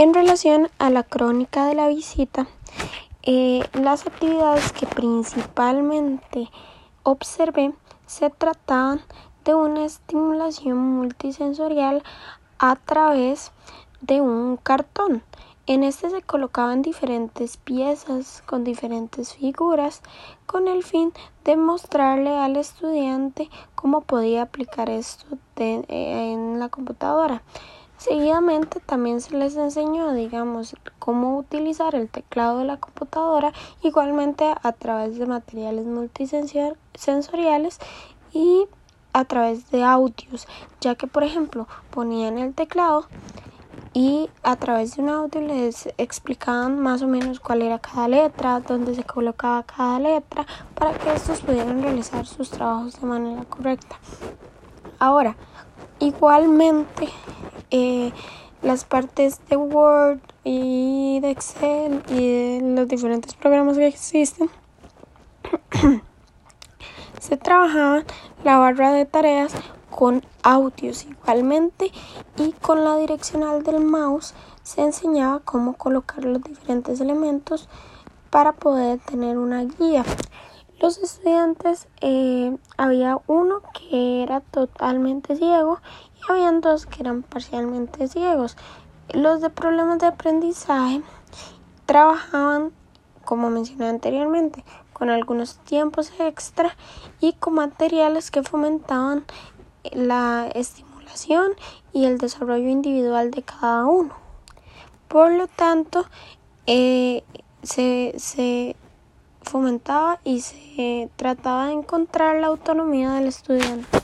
En 0.00 0.14
relación 0.14 0.70
a 0.78 0.88
la 0.88 1.02
crónica 1.02 1.66
de 1.66 1.74
la 1.74 1.86
visita, 1.88 2.46
eh, 3.22 3.62
las 3.74 4.06
actividades 4.06 4.72
que 4.72 4.86
principalmente 4.86 6.48
observé 7.02 7.74
se 8.06 8.30
trataban 8.30 9.02
de 9.44 9.54
una 9.54 9.84
estimulación 9.84 10.78
multisensorial 10.78 12.02
a 12.58 12.76
través 12.76 13.52
de 14.00 14.22
un 14.22 14.56
cartón. 14.56 15.22
En 15.66 15.84
este 15.84 16.08
se 16.08 16.22
colocaban 16.22 16.80
diferentes 16.80 17.58
piezas 17.58 18.42
con 18.46 18.64
diferentes 18.64 19.34
figuras 19.34 20.00
con 20.46 20.66
el 20.66 20.82
fin 20.82 21.12
de 21.44 21.56
mostrarle 21.58 22.38
al 22.38 22.56
estudiante 22.56 23.50
cómo 23.74 24.00
podía 24.00 24.40
aplicar 24.44 24.88
esto 24.88 25.26
en 25.56 26.58
la 26.58 26.70
computadora. 26.70 27.42
Seguidamente 28.00 28.80
también 28.80 29.20
se 29.20 29.36
les 29.36 29.56
enseñó, 29.56 30.14
digamos, 30.14 30.74
cómo 30.98 31.36
utilizar 31.36 31.94
el 31.94 32.08
teclado 32.08 32.60
de 32.60 32.64
la 32.64 32.78
computadora, 32.78 33.52
igualmente 33.82 34.54
a 34.62 34.72
través 34.72 35.18
de 35.18 35.26
materiales 35.26 35.84
multisensoriales 35.84 37.78
y 38.32 38.66
a 39.12 39.26
través 39.26 39.70
de 39.70 39.84
audios, 39.84 40.48
ya 40.80 40.94
que 40.94 41.06
por 41.06 41.24
ejemplo 41.24 41.68
ponían 41.90 42.38
el 42.38 42.54
teclado 42.54 43.04
y 43.92 44.30
a 44.44 44.56
través 44.56 44.96
de 44.96 45.02
un 45.02 45.10
audio 45.10 45.42
les 45.42 45.90
explicaban 45.98 46.78
más 46.78 47.02
o 47.02 47.06
menos 47.06 47.38
cuál 47.38 47.60
era 47.60 47.80
cada 47.80 48.08
letra, 48.08 48.60
dónde 48.60 48.94
se 48.94 49.04
colocaba 49.04 49.62
cada 49.64 49.98
letra, 49.98 50.46
para 50.74 50.96
que 50.96 51.12
estos 51.12 51.42
pudieran 51.42 51.82
realizar 51.82 52.24
sus 52.24 52.48
trabajos 52.48 52.98
de 52.98 53.06
manera 53.06 53.44
correcta. 53.44 53.96
Ahora, 54.98 55.36
igualmente, 55.98 57.10
eh, 57.70 58.12
las 58.62 58.84
partes 58.84 59.40
de 59.48 59.56
Word 59.56 60.20
y 60.44 61.20
de 61.20 61.30
Excel 61.30 62.02
y 62.08 62.14
de 62.14 62.60
los 62.76 62.88
diferentes 62.88 63.34
programas 63.34 63.76
que 63.76 63.86
existen, 63.86 64.50
se 67.20 67.36
trabajaba 67.36 68.04
la 68.44 68.58
barra 68.58 68.92
de 68.92 69.06
tareas 69.06 69.52
con 69.90 70.22
audios 70.42 71.04
igualmente 71.04 71.90
y 72.36 72.52
con 72.52 72.84
la 72.84 72.96
direccional 72.96 73.62
del 73.62 73.80
mouse 73.80 74.34
se 74.62 74.82
enseñaba 74.82 75.40
cómo 75.40 75.74
colocar 75.74 76.24
los 76.24 76.42
diferentes 76.42 77.00
elementos 77.00 77.68
para 78.30 78.52
poder 78.52 79.00
tener 79.00 79.36
una 79.36 79.64
guía. 79.64 80.04
Los 80.80 80.96
estudiantes, 80.96 81.88
eh, 82.00 82.56
había 82.78 83.18
uno 83.26 83.60
que 83.74 84.22
era 84.22 84.40
totalmente 84.40 85.36
ciego 85.36 85.78
y 86.16 86.32
habían 86.32 86.62
dos 86.62 86.86
que 86.86 87.02
eran 87.02 87.22
parcialmente 87.22 88.08
ciegos. 88.08 88.56
Los 89.12 89.42
de 89.42 89.50
problemas 89.50 89.98
de 89.98 90.06
aprendizaje 90.06 91.02
trabajaban, 91.84 92.72
como 93.26 93.50
mencioné 93.50 93.88
anteriormente, 93.88 94.64
con 94.94 95.10
algunos 95.10 95.58
tiempos 95.58 96.14
extra 96.18 96.74
y 97.20 97.34
con 97.34 97.56
materiales 97.56 98.30
que 98.30 98.42
fomentaban 98.42 99.26
la 99.92 100.48
estimulación 100.54 101.52
y 101.92 102.06
el 102.06 102.16
desarrollo 102.16 102.70
individual 102.70 103.30
de 103.32 103.42
cada 103.42 103.84
uno. 103.84 104.14
Por 105.08 105.32
lo 105.32 105.46
tanto, 105.46 106.06
eh, 106.66 107.22
se, 107.62 108.14
se 108.16 108.76
fomentaba 109.50 110.20
y 110.22 110.40
se 110.42 111.10
trataba 111.16 111.66
de 111.66 111.72
encontrar 111.72 112.40
la 112.40 112.46
autonomía 112.46 113.14
del 113.14 113.26
estudiante. 113.26 113.99